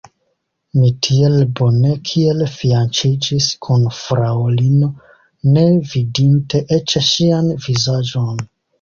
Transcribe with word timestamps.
Mi 0.77 0.87
tiel 1.07 1.35
bone 1.59 1.91
kiel 2.13 2.41
fianĉiĝis 2.55 3.51
kun 3.67 3.87
fraŭlino, 3.99 4.91
ne 5.53 5.69
vidinte 5.95 6.67
eĉ 6.83 7.01
ŝian 7.13 7.57
vizaĝon. 7.71 8.47